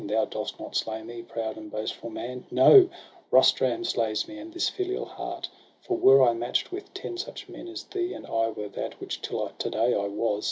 Thou 0.07 0.25
dost 0.25 0.59
not 0.59 0.75
slay 0.75 1.03
me, 1.03 1.21
proud 1.21 1.57
and 1.57 1.69
boastful 1.71 2.09
man! 2.09 2.47
No! 2.49 2.89
Rustum 3.29 3.83
slays 3.83 4.27
me, 4.27 4.39
and 4.39 4.51
this 4.51 4.67
filial 4.67 5.05
heart. 5.05 5.47
For 5.81 5.95
were 5.95 6.27
I 6.27 6.33
match' 6.33 6.63
d 6.63 6.69
with 6.71 6.91
ten 6.91 7.17
such 7.17 7.47
men 7.47 7.67
as 7.67 7.83
thou, 7.83 7.99
And 7.99 8.25
I 8.25 8.47
were 8.49 8.67
he 8.73 8.89
who 8.99 9.05
till 9.05 9.47
to 9.49 9.69
day 9.69 9.93
I 9.93 10.07
was. 10.07 10.39